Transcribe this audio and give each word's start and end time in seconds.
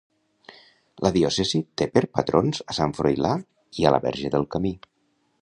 La 1.05 1.11
diòcesi 1.17 1.61
té 1.81 1.87
per 1.97 2.03
patrons 2.19 2.63
a 2.73 2.77
Sant 2.79 2.97
Froilà 3.01 3.35
i 3.83 3.87
a 3.87 3.93
la 3.97 4.01
Verge 4.09 4.33
del 4.39 4.49
Camí. 4.57 4.75